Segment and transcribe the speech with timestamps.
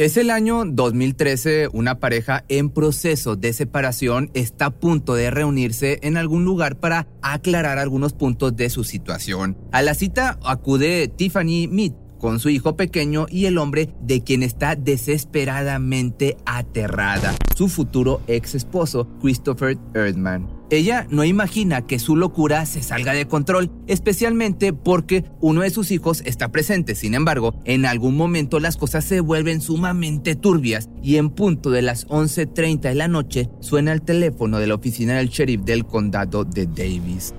[0.00, 5.98] Es el año 2013, una pareja en proceso de separación está a punto de reunirse
[6.00, 9.58] en algún lugar para aclarar algunos puntos de su situación.
[9.72, 14.42] A la cita acude Tiffany Mead con su hijo pequeño y el hombre de quien
[14.42, 20.59] está desesperadamente aterrada, su futuro ex esposo, Christopher Erdman.
[20.70, 25.90] Ella no imagina que su locura se salga de control, especialmente porque uno de sus
[25.90, 26.94] hijos está presente.
[26.94, 31.82] Sin embargo, en algún momento las cosas se vuelven sumamente turbias y en punto de
[31.82, 36.44] las 11.30 de la noche suena el teléfono de la oficina del sheriff del condado
[36.44, 37.34] de Davis.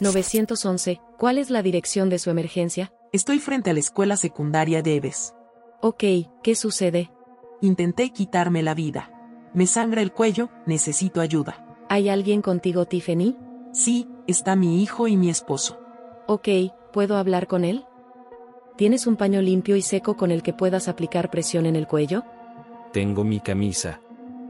[0.00, 0.98] ¿911?
[1.18, 2.90] ¿Cuál es la dirección de su emergencia?
[3.12, 5.34] Estoy frente a la escuela secundaria Deves.
[5.82, 6.04] Ok,
[6.42, 7.10] ¿qué sucede?
[7.62, 9.10] Intenté quitarme la vida.
[9.54, 11.64] Me sangra el cuello, necesito ayuda.
[11.88, 13.36] ¿Hay alguien contigo, Tiffany?
[13.72, 15.78] Sí, está mi hijo y mi esposo.
[16.26, 16.48] Ok,
[16.92, 17.84] ¿puedo hablar con él?
[18.76, 22.24] ¿Tienes un paño limpio y seco con el que puedas aplicar presión en el cuello?
[22.92, 24.00] Tengo mi camisa.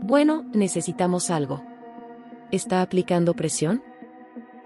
[0.01, 1.63] Bueno, necesitamos algo.
[2.51, 3.83] ¿Está aplicando presión?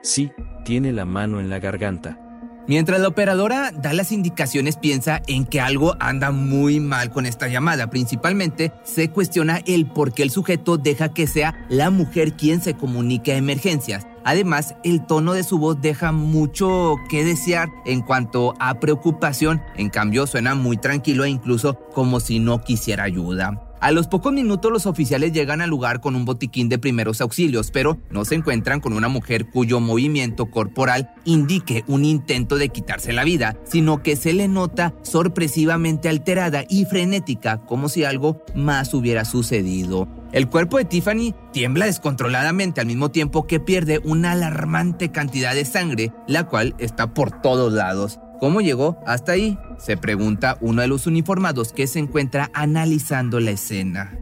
[0.03, 0.31] Sí,
[0.65, 2.21] tiene la mano en la garganta.
[2.69, 7.47] Mientras la operadora da las indicaciones, piensa en que algo anda muy mal con esta
[7.47, 7.91] llamada.
[7.91, 12.75] Principalmente se cuestiona el por qué el sujeto deja que sea la mujer quien se
[12.75, 14.07] comunique a emergencias.
[14.25, 19.63] Además, el tono de su voz deja mucho que desear en cuanto a preocupación.
[19.77, 23.66] En cambio, suena muy tranquilo e incluso como si no quisiera ayuda.
[23.79, 27.71] A los pocos minutos los oficiales llegan al lugar con un botiquín de primeros auxilios,
[27.71, 33.13] pero no se encuentran con una mujer cuyo movimiento corporal indique un intento de quitarse
[33.13, 38.95] la vida, sino que se le nota sorpresivamente alterada y frenética, como si algo más
[38.95, 40.09] hubiera sucedido.
[40.33, 45.65] El cuerpo de Tiffany tiembla descontroladamente al mismo tiempo que pierde una alarmante cantidad de
[45.65, 48.19] sangre, la cual está por todos lados.
[48.39, 49.59] ¿Cómo llegó hasta ahí?
[49.79, 54.19] Se pregunta uno de los uniformados que se encuentra analizando la escena.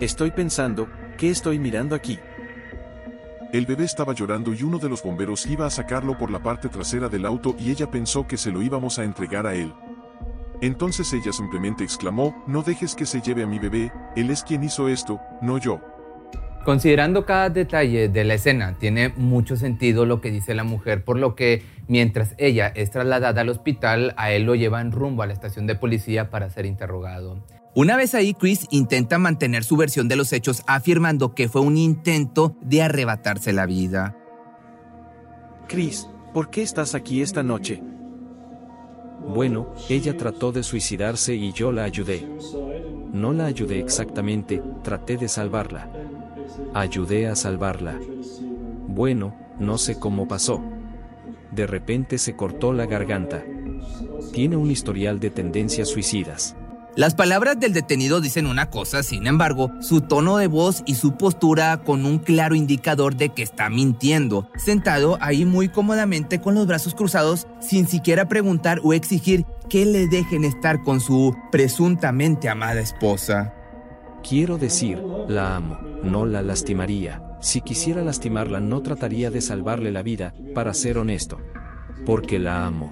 [0.00, 2.18] Estoy pensando, ¿qué estoy mirando aquí?
[3.52, 6.68] El bebé estaba llorando y uno de los bomberos iba a sacarlo por la parte
[6.68, 9.72] trasera del auto y ella pensó que se lo íbamos a entregar a él.
[10.60, 14.64] Entonces ella simplemente exclamó, no dejes que se lleve a mi bebé, él es quien
[14.64, 15.80] hizo esto, no yo.
[16.66, 21.16] Considerando cada detalle de la escena, tiene mucho sentido lo que dice la mujer, por
[21.16, 25.32] lo que mientras ella es trasladada al hospital, a él lo llevan rumbo a la
[25.32, 27.40] estación de policía para ser interrogado.
[27.76, 31.76] Una vez ahí, Chris intenta mantener su versión de los hechos, afirmando que fue un
[31.76, 34.16] intento de arrebatarse la vida.
[35.68, 37.80] Chris, ¿por qué estás aquí esta noche?
[39.24, 42.26] Bueno, ella trató de suicidarse y yo la ayudé.
[43.12, 46.05] No la ayudé exactamente, traté de salvarla.
[46.74, 47.98] Ayudé a salvarla.
[48.88, 50.62] Bueno, no sé cómo pasó.
[51.50, 53.44] De repente se cortó la garganta.
[54.32, 56.56] Tiene un historial de tendencias suicidas.
[56.96, 61.18] Las palabras del detenido dicen una cosa, sin embargo, su tono de voz y su
[61.18, 66.66] postura con un claro indicador de que está mintiendo, sentado ahí muy cómodamente con los
[66.66, 72.80] brazos cruzados, sin siquiera preguntar o exigir que le dejen estar con su presuntamente amada
[72.80, 73.52] esposa.
[74.28, 77.22] Quiero decir, la amo, no la lastimaría.
[77.40, 81.38] Si quisiera lastimarla no trataría de salvarle la vida, para ser honesto.
[82.04, 82.90] Porque la amo.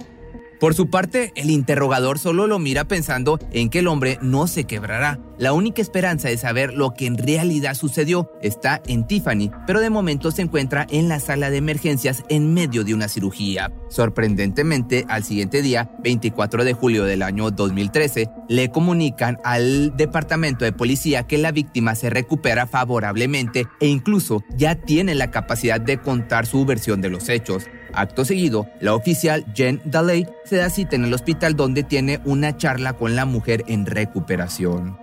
[0.59, 4.63] Por su parte, el interrogador solo lo mira pensando en que el hombre no se
[4.63, 5.19] quebrará.
[5.37, 9.89] La única esperanza de saber lo que en realidad sucedió está en Tiffany, pero de
[9.89, 13.73] momento se encuentra en la sala de emergencias en medio de una cirugía.
[13.89, 20.71] Sorprendentemente, al siguiente día, 24 de julio del año 2013, le comunican al departamento de
[20.71, 26.45] policía que la víctima se recupera favorablemente e incluso ya tiene la capacidad de contar
[26.45, 27.65] su versión de los hechos.
[27.93, 32.55] Acto seguido, la oficial Jen Daley se da cita en el hospital donde tiene una
[32.55, 34.97] charla con la mujer en recuperación.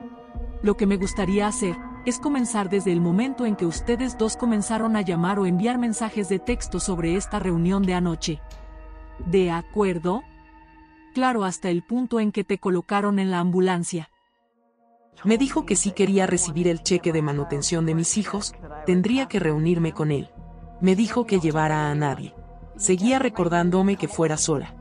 [0.62, 4.96] Lo que me gustaría hacer es comenzar desde el momento en que ustedes dos comenzaron
[4.96, 8.40] a llamar o enviar mensajes de texto sobre esta reunión de anoche.
[9.26, 10.22] ¿De acuerdo?
[11.14, 14.08] Claro, hasta el punto en que te colocaron en la ambulancia.
[15.24, 18.54] Me dijo que si quería recibir el cheque de manutención de mis hijos,
[18.86, 20.30] tendría que reunirme con él.
[20.80, 22.34] Me dijo que llevara a nadie.
[22.76, 24.74] Seguía recordándome que fuera sola.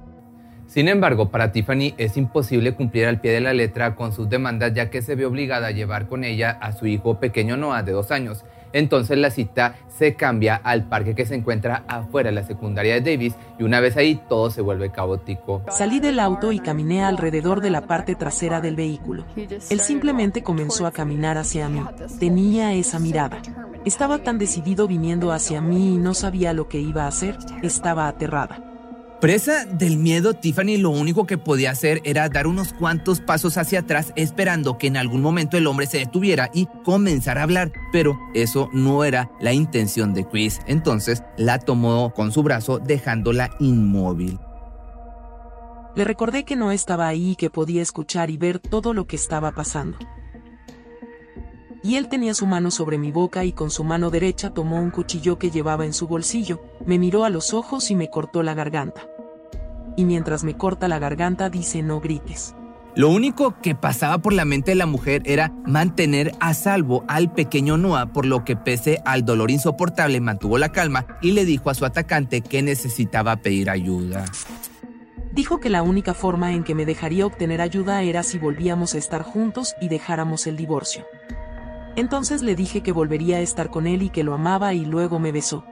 [0.71, 4.73] Sin embargo, para Tiffany es imposible cumplir al pie de la letra con sus demandas
[4.73, 7.91] ya que se ve obligada a llevar con ella a su hijo pequeño Noah de
[7.91, 8.45] dos años.
[8.71, 13.01] Entonces la cita se cambia al parque que se encuentra afuera de la secundaria de
[13.01, 15.61] Davis y una vez ahí todo se vuelve caótico.
[15.69, 19.25] Salí del auto y caminé alrededor de la parte trasera del vehículo.
[19.35, 21.83] Él simplemente comenzó a caminar hacia mí.
[22.17, 23.41] Tenía esa mirada.
[23.83, 27.37] Estaba tan decidido viniendo hacia mí y no sabía lo que iba a hacer.
[27.61, 28.70] Estaba aterrada.
[29.21, 33.81] Presa del miedo, Tiffany lo único que podía hacer era dar unos cuantos pasos hacia
[33.81, 38.19] atrás esperando que en algún momento el hombre se detuviera y comenzara a hablar, pero
[38.33, 40.59] eso no era la intención de Chris.
[40.65, 44.39] Entonces la tomó con su brazo dejándola inmóvil.
[45.95, 49.17] Le recordé que no estaba ahí y que podía escuchar y ver todo lo que
[49.17, 49.99] estaba pasando.
[51.83, 54.91] Y él tenía su mano sobre mi boca y con su mano derecha tomó un
[54.91, 58.53] cuchillo que llevaba en su bolsillo, me miró a los ojos y me cortó la
[58.53, 59.01] garganta
[59.95, 62.55] y mientras me corta la garganta dice no grites.
[62.93, 67.31] Lo único que pasaba por la mente de la mujer era mantener a salvo al
[67.31, 71.69] pequeño Noah, por lo que pese al dolor insoportable mantuvo la calma y le dijo
[71.69, 74.25] a su atacante que necesitaba pedir ayuda.
[75.31, 78.97] Dijo que la única forma en que me dejaría obtener ayuda era si volvíamos a
[78.97, 81.05] estar juntos y dejáramos el divorcio.
[81.95, 85.19] Entonces le dije que volvería a estar con él y que lo amaba y luego
[85.19, 85.63] me besó.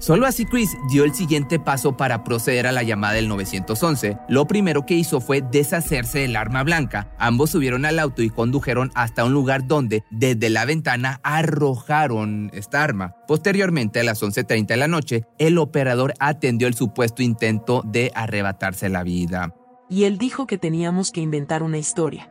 [0.00, 4.16] Solo así Chris dio el siguiente paso para proceder a la llamada del 911.
[4.28, 7.12] Lo primero que hizo fue deshacerse del arma blanca.
[7.18, 12.84] Ambos subieron al auto y condujeron hasta un lugar donde, desde la ventana, arrojaron esta
[12.84, 13.16] arma.
[13.26, 18.88] Posteriormente, a las 11.30 de la noche, el operador atendió el supuesto intento de arrebatarse
[18.88, 19.52] la vida.
[19.90, 22.30] Y él dijo que teníamos que inventar una historia.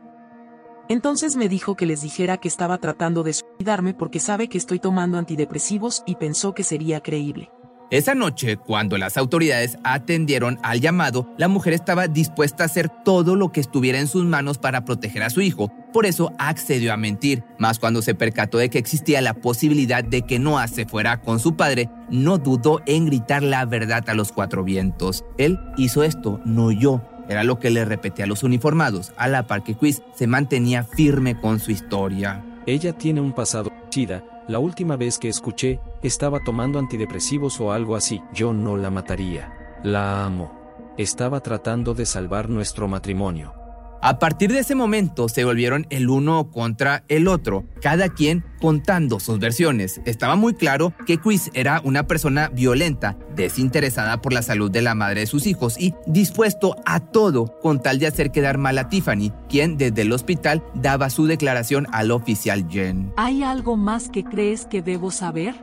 [0.88, 4.78] Entonces me dijo que les dijera que estaba tratando de suicidarme porque sabe que estoy
[4.78, 7.50] tomando antidepresivos y pensó que sería creíble.
[7.90, 13.34] Esa noche, cuando las autoridades atendieron al llamado, la mujer estaba dispuesta a hacer todo
[13.34, 15.72] lo que estuviera en sus manos para proteger a su hijo.
[15.90, 20.20] Por eso accedió a mentir, más cuando se percató de que existía la posibilidad de
[20.20, 24.32] que Noah se fuera con su padre, no dudó en gritar la verdad a los
[24.32, 25.24] cuatro vientos.
[25.38, 27.02] Él hizo esto, no yo.
[27.28, 30.84] Era lo que le repetía a los uniformados, a la par que Quiz se mantenía
[30.84, 32.44] firme con su historia.
[32.66, 37.96] Ella tiene un pasado chida, la última vez que escuché, estaba tomando antidepresivos o algo
[37.96, 38.22] así.
[38.32, 39.52] Yo no la mataría.
[39.82, 40.94] La amo.
[40.96, 43.57] Estaba tratando de salvar nuestro matrimonio.
[44.00, 49.18] A partir de ese momento se volvieron el uno contra el otro, cada quien contando
[49.18, 50.00] sus versiones.
[50.04, 54.94] Estaba muy claro que Chris era una persona violenta, desinteresada por la salud de la
[54.94, 58.88] madre de sus hijos y dispuesto a todo con tal de hacer quedar mal a
[58.88, 63.12] Tiffany, quien desde el hospital daba su declaración al oficial Jen.
[63.16, 65.56] ¿Hay algo más que crees que debo saber?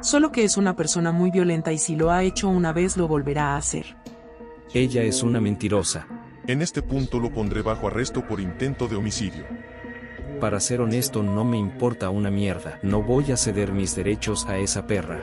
[0.00, 3.06] Solo que es una persona muy violenta y si lo ha hecho una vez lo
[3.06, 3.96] volverá a hacer.
[4.74, 6.06] Ella es una mentirosa.
[6.48, 9.44] En este punto lo pondré bajo arresto por intento de homicidio.
[10.40, 12.78] Para ser honesto no me importa una mierda.
[12.82, 15.20] No voy a ceder mis derechos a esa perra.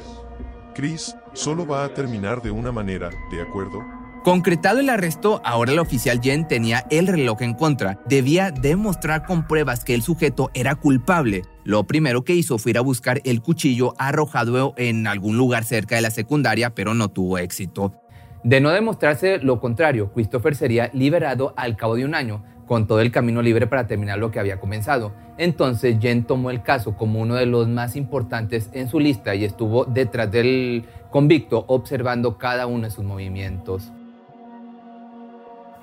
[0.75, 3.83] Chris, solo va a terminar de una manera, ¿de acuerdo?
[4.23, 7.99] Concretado el arresto, ahora el oficial Jen tenía el reloj en contra.
[8.05, 11.41] Debía demostrar con pruebas que el sujeto era culpable.
[11.63, 15.95] Lo primero que hizo fue ir a buscar el cuchillo arrojado en algún lugar cerca
[15.95, 18.04] de la secundaria, pero no tuvo éxito.
[18.45, 22.99] De no demostrarse lo contrario, Christopher sería liberado al cabo de un año, con todo
[22.99, 25.13] el camino libre para terminar lo que había comenzado.
[25.39, 29.45] Entonces Jen tomó el caso como uno de los más importantes en su lista y
[29.45, 33.91] estuvo detrás del convicto observando cada uno de sus movimientos.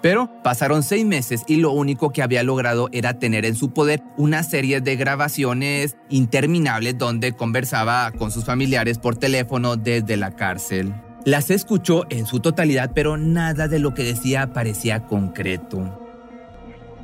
[0.00, 4.04] Pero pasaron seis meses y lo único que había logrado era tener en su poder
[4.16, 10.94] una serie de grabaciones interminables donde conversaba con sus familiares por teléfono desde la cárcel.
[11.24, 15.98] Las escuchó en su totalidad, pero nada de lo que decía parecía concreto.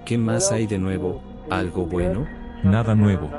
[0.05, 1.23] ¿Qué más hay de nuevo?
[1.51, 2.27] ¿Algo bueno?
[2.65, 3.31] Nada nuevo.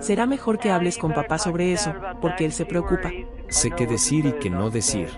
[0.00, 3.12] Será mejor que hables con papá sobre eso, porque él se preocupa.
[3.48, 5.08] Sé qué decir y qué no decir.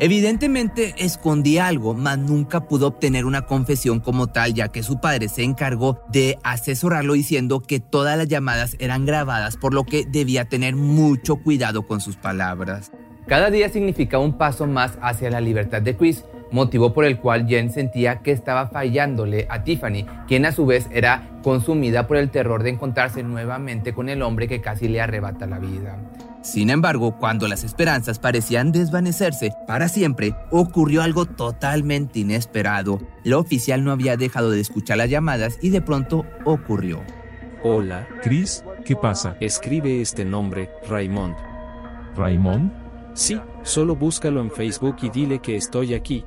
[0.00, 5.28] Evidentemente escondía algo, mas nunca pudo obtener una confesión como tal, ya que su padre
[5.28, 10.48] se encargó de asesorarlo diciendo que todas las llamadas eran grabadas, por lo que debía
[10.48, 12.92] tener mucho cuidado con sus palabras.
[13.28, 17.46] Cada día significaba un paso más hacia la libertad de Chris, motivo por el cual
[17.46, 22.30] Jen sentía que estaba fallándole a Tiffany, quien a su vez era consumida por el
[22.30, 25.98] terror de encontrarse nuevamente con el hombre que casi le arrebata la vida.
[26.40, 32.98] Sin embargo, cuando las esperanzas parecían desvanecerse para siempre, ocurrió algo totalmente inesperado.
[33.24, 37.02] La oficial no había dejado de escuchar las llamadas y de pronto ocurrió.
[37.62, 38.08] Hola.
[38.22, 39.36] Chris, ¿qué pasa?
[39.40, 41.36] Escribe este nombre, Raymond.
[42.16, 42.87] ¿Raymond?
[43.18, 46.24] Sí, solo búscalo en Facebook y dile que estoy aquí.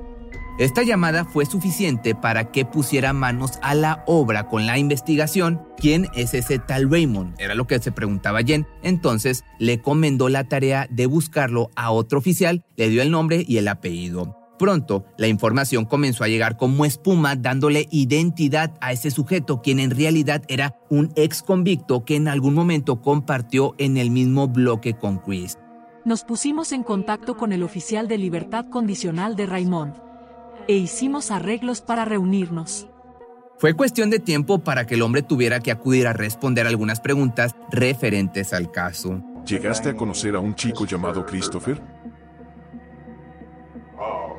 [0.60, 5.62] Esta llamada fue suficiente para que pusiera manos a la obra con la investigación.
[5.78, 7.36] ¿Quién es ese tal Raymond?
[7.40, 8.68] Era lo que se preguntaba Jen.
[8.84, 13.56] Entonces le comendó la tarea de buscarlo a otro oficial, le dio el nombre y
[13.56, 14.36] el apellido.
[14.60, 19.92] Pronto, la información comenzó a llegar como espuma, dándole identidad a ese sujeto, quien en
[19.92, 25.20] realidad era un ex convicto que en algún momento compartió en el mismo bloque con
[25.20, 25.58] Chris.
[26.04, 29.94] Nos pusimos en contacto con el oficial de libertad condicional de Raymond
[30.68, 32.88] e hicimos arreglos para reunirnos.
[33.60, 37.56] Fue cuestión de tiempo para que el hombre tuviera que acudir a responder algunas preguntas
[37.70, 39.22] referentes al caso.
[39.46, 41.80] ¿Llegaste a conocer a un chico llamado Christopher?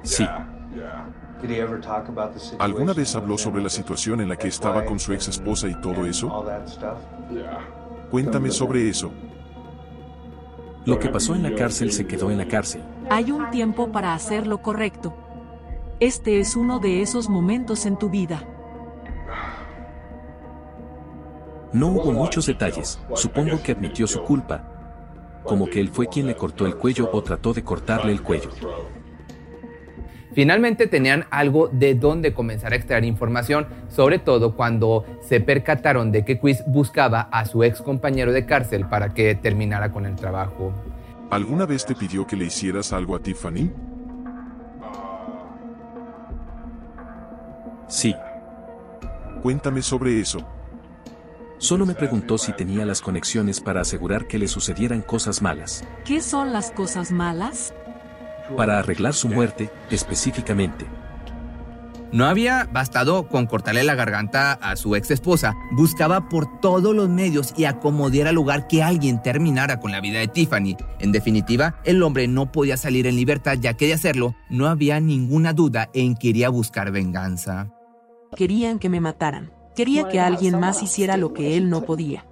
[0.03, 0.27] Sí.
[2.59, 5.81] ¿Alguna vez habló sobre la situación en la que estaba con su ex esposa y
[5.81, 6.45] todo eso?
[8.11, 9.13] Cuéntame sobre eso.
[10.85, 12.83] Lo que pasó en la cárcel se quedó en la cárcel.
[13.09, 15.15] Hay un tiempo para hacer lo correcto.
[16.01, 18.45] Este es uno de esos momentos en tu vida.
[21.73, 23.01] No hubo muchos detalles.
[23.15, 25.41] Supongo que admitió su culpa.
[25.45, 28.51] Como que él fue quien le cortó el cuello o trató de cortarle el cuello.
[30.35, 36.25] Finalmente tenían algo de dónde comenzar a extraer información, sobre todo cuando se percataron de
[36.25, 40.73] que Quiz buscaba a su ex compañero de cárcel para que terminara con el trabajo.
[41.31, 43.71] ¿Alguna vez te pidió que le hicieras algo a Tiffany?
[47.89, 48.15] Sí.
[49.43, 50.47] Cuéntame sobre eso.
[51.59, 55.85] Solo me preguntó si tenía las conexiones para asegurar que le sucedieran cosas malas.
[56.05, 57.73] ¿Qué son las cosas malas?
[58.57, 60.87] Para arreglar su muerte, específicamente.
[62.13, 67.09] No había bastado con cortarle la garganta a su ex esposa, buscaba por todos los
[67.09, 70.77] medios y acomodiera lugar que alguien terminara con la vida de Tiffany.
[70.99, 75.01] En definitiva, el hombre no podía salir en libertad ya que de hacerlo no había
[75.01, 77.71] ninguna duda en que iría a buscar venganza.
[78.37, 79.51] Querían que me mataran.
[79.75, 82.27] Quería que alguien más hiciera lo que él no podía.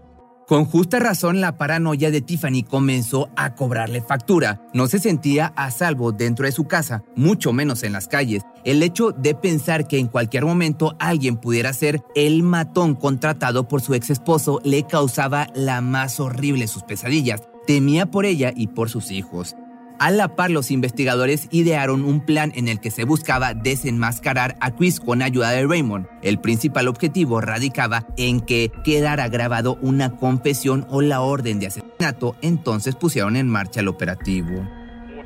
[0.50, 4.60] Con justa razón, la paranoia de Tiffany comenzó a cobrarle factura.
[4.74, 8.42] No se sentía a salvo dentro de su casa, mucho menos en las calles.
[8.64, 13.80] El hecho de pensar que en cualquier momento alguien pudiera ser el matón contratado por
[13.80, 17.44] su ex esposo le causaba la más horrible sus pesadillas.
[17.68, 19.54] Temía por ella y por sus hijos.
[20.00, 24.70] A la par, los investigadores idearon un plan en el que se buscaba desenmascarar a
[24.70, 26.06] Chris con ayuda de Raymond.
[26.22, 32.34] El principal objetivo radicaba en que quedara grabado una confesión o la orden de asesinato,
[32.40, 34.66] entonces pusieron en marcha el operativo.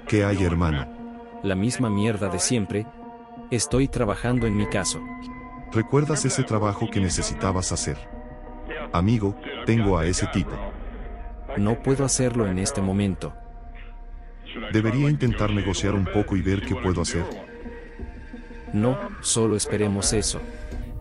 [0.09, 0.89] ¿Qué hay, hermano?
[1.45, 2.85] La misma mierda de siempre.
[3.53, 5.01] Estoy trabajando en mi caso.
[5.73, 7.97] ¿Recuerdas ese trabajo que necesitabas hacer?
[8.93, 10.51] Amigo, tengo a ese tipo.
[11.59, 13.35] No puedo hacerlo en este momento.
[14.73, 17.25] Debería intentar negociar un poco y ver qué puedo hacer.
[18.73, 20.41] No, solo esperemos eso.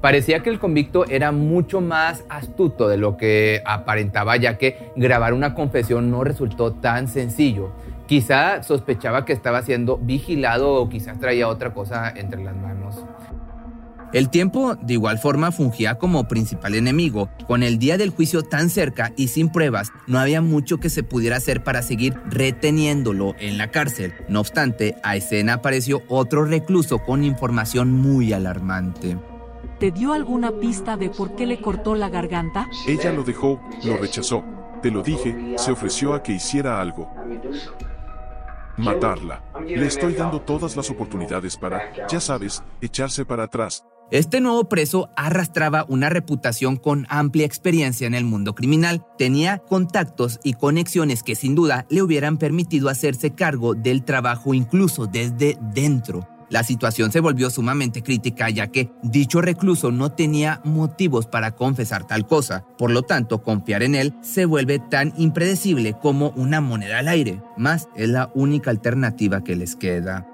[0.01, 5.33] Parecía que el convicto era mucho más astuto de lo que aparentaba, ya que grabar
[5.33, 7.71] una confesión no resultó tan sencillo.
[8.05, 12.72] Quizá sospechaba que estaba siendo vigilado o quizás traía otra cosa entre las manos.
[14.13, 17.29] El tiempo, de igual forma, fungía como principal enemigo.
[17.47, 21.01] Con el día del juicio tan cerca y sin pruebas, no había mucho que se
[21.01, 24.13] pudiera hacer para seguir reteniéndolo en la cárcel.
[24.29, 29.17] No obstante, a escena apareció otro recluso con información muy alarmante.
[29.79, 32.69] ¿Te dio alguna pista de por qué le cortó la garganta?
[32.87, 34.43] Ella lo dejó, lo rechazó.
[34.83, 37.11] Te lo dije, se ofreció a que hiciera algo.
[38.77, 39.43] Matarla.
[39.65, 43.83] Le estoy dando todas las oportunidades para, ya sabes, echarse para atrás.
[44.11, 49.05] Este nuevo preso arrastraba una reputación con amplia experiencia en el mundo criminal.
[49.17, 55.07] Tenía contactos y conexiones que sin duda le hubieran permitido hacerse cargo del trabajo incluso
[55.07, 56.27] desde dentro.
[56.53, 62.05] La situación se volvió sumamente crítica ya que dicho recluso no tenía motivos para confesar
[62.05, 62.63] tal cosa.
[62.77, 67.41] Por lo tanto, confiar en él se vuelve tan impredecible como una moneda al aire.
[67.57, 70.27] Más es la única alternativa que les queda.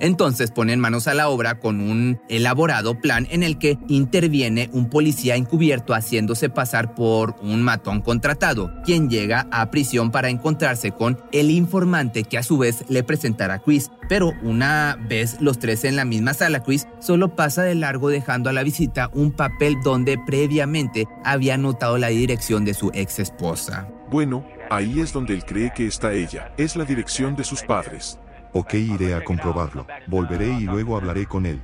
[0.00, 4.90] Entonces ponen manos a la obra con un elaborado plan en el que interviene un
[4.90, 11.20] policía encubierto haciéndose pasar por un matón contratado, quien llega a prisión para encontrarse con
[11.32, 13.90] el informante que a su vez le presentará a Chris.
[14.08, 18.50] Pero una vez los tres en la misma sala, Chris solo pasa de largo dejando
[18.50, 23.88] a la visita un papel donde previamente había anotado la dirección de su ex esposa.
[24.10, 26.52] Bueno, ahí es donde él cree que está ella.
[26.58, 28.18] Es la dirección de sus padres.
[28.52, 29.86] Ok, iré a comprobarlo.
[30.06, 31.60] Volveré y luego hablaré con él.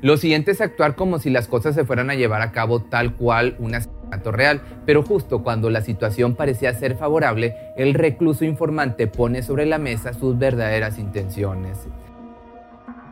[0.00, 3.14] Lo siguiente es actuar como si las cosas se fueran a llevar a cabo tal
[3.14, 3.80] cual una
[4.24, 9.78] real, pero justo cuando la situación parecía ser favorable, el recluso informante pone sobre la
[9.78, 11.78] mesa sus verdaderas intenciones.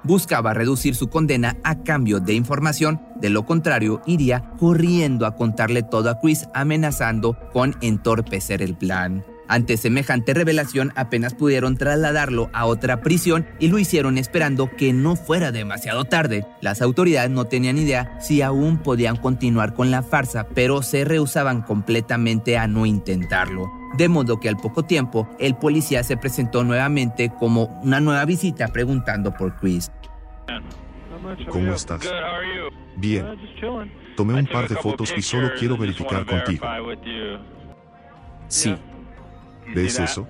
[0.02, 5.82] Buscaba reducir su condena a cambio de información, de lo contrario iría corriendo a contarle
[5.82, 9.24] todo a Chris amenazando con entorpecer el plan.
[9.50, 15.16] Ante semejante revelación apenas pudieron trasladarlo a otra prisión y lo hicieron esperando que no
[15.16, 16.46] fuera demasiado tarde.
[16.60, 21.62] Las autoridades no tenían idea si aún podían continuar con la farsa, pero se rehusaban
[21.62, 23.68] completamente a no intentarlo.
[23.98, 28.68] De modo que al poco tiempo, el policía se presentó nuevamente como una nueva visita
[28.68, 29.90] preguntando por Chris.
[31.48, 32.08] ¿Cómo estás?
[32.98, 33.26] Bien.
[34.16, 36.64] Tomé un par de fotos y solo quiero verificar contigo.
[38.46, 38.76] Sí,
[39.74, 40.26] ¿Ves eso?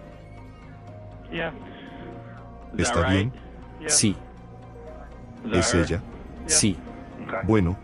[2.77, 3.33] ¿Está bien?
[3.87, 4.17] sí,
[5.53, 6.03] ¿Es ella?
[6.47, 6.77] sí.
[7.45, 7.79] Bueno,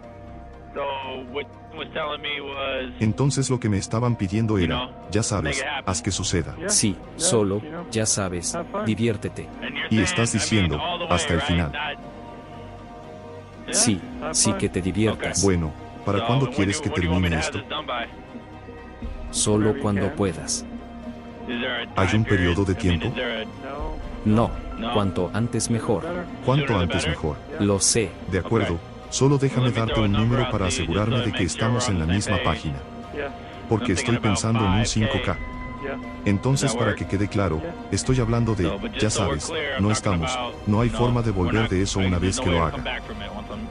[3.00, 6.56] entonces lo que me estaban pidiendo era, ya sabes, haz que suceda.
[6.68, 9.48] Sí, solo, ya sabes, diviértete.
[9.90, 11.72] Y estás diciendo, hasta el final.
[13.70, 14.00] Sí,
[14.32, 15.42] sí que te diviertas.
[15.42, 15.72] Bueno,
[16.04, 17.60] ¿para cuándo quieres que termine esto?
[19.30, 20.64] Solo cuando puedas.
[21.96, 23.12] ¿Hay un periodo de tiempo?
[24.24, 24.50] No,
[24.92, 26.04] cuanto antes mejor.
[26.44, 27.36] ¿Cuánto antes mejor?
[27.60, 28.10] Lo sé.
[28.30, 28.78] De acuerdo,
[29.10, 32.76] solo déjame darte un número para asegurarme de que estamos en la misma página.
[33.68, 35.36] Porque estoy pensando en un 5K.
[36.24, 37.62] Entonces, para que quede claro,
[37.92, 40.36] estoy hablando de, ya sabes, no estamos,
[40.66, 43.00] no hay forma de volver de eso una vez que lo haga.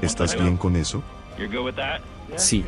[0.01, 1.03] ¿Estás bien con eso?
[2.37, 2.65] Sí,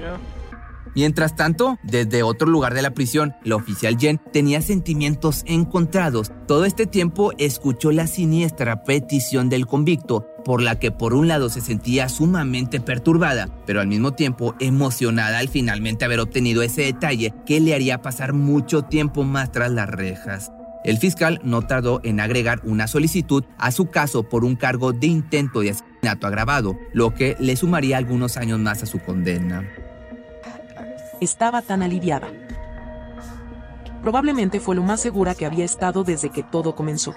[0.97, 6.31] Mientras tanto, desde otro lugar de la prisión, la oficial Jen tenía sentimientos encontrados.
[6.47, 11.49] Todo este tiempo escuchó la siniestra petición del convicto, por la que por un lado
[11.49, 17.31] se sentía sumamente perturbada, pero al mismo tiempo emocionada al finalmente haber obtenido ese detalle
[17.45, 20.51] que le haría pasar mucho tiempo más tras las rejas.
[20.83, 25.05] El fiscal no tardó en agregar una solicitud a su caso por un cargo de
[25.05, 29.63] intento de asesinato agravado, lo que le sumaría algunos años más a su condena.
[31.19, 32.27] Estaba tan aliviada.
[34.01, 37.15] Probablemente fue lo más segura que había estado desde que todo comenzó.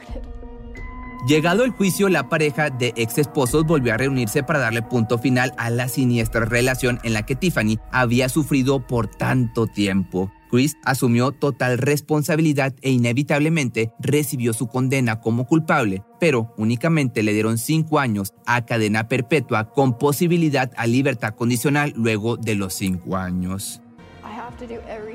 [1.26, 5.52] Llegado el juicio, la pareja de ex esposos volvió a reunirse para darle punto final
[5.58, 10.32] a la siniestra relación en la que Tiffany había sufrido por tanto tiempo.
[10.50, 17.58] Chris asumió total responsabilidad e inevitablemente recibió su condena como culpable, pero únicamente le dieron
[17.58, 23.82] cinco años a cadena perpetua con posibilidad a libertad condicional luego de los cinco años.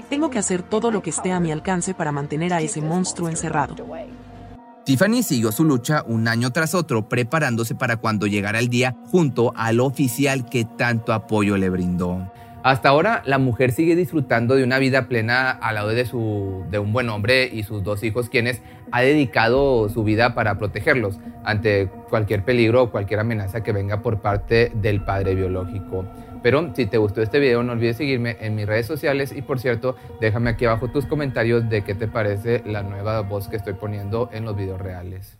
[0.09, 3.29] Tengo que hacer todo lo que esté a mi alcance para mantener a ese monstruo
[3.29, 3.75] encerrado.
[4.85, 9.51] Tiffany siguió su lucha un año tras otro, preparándose para cuando llegara el día junto
[9.55, 12.31] al oficial que tanto apoyo le brindó.
[12.65, 16.79] Hasta ahora, la mujer sigue disfrutando de una vida plena al lado de, su, de
[16.79, 21.89] un buen hombre y sus dos hijos, quienes ha dedicado su vida para protegerlos ante
[22.09, 26.05] cualquier peligro o cualquier amenaza que venga por parte del padre biológico.
[26.45, 29.59] Pero si te gustó este video, no olvides seguirme en mis redes sociales y por
[29.59, 33.73] cierto, déjame aquí abajo tus comentarios de qué te parece la nueva voz que estoy
[33.73, 35.39] poniendo en los videos reales.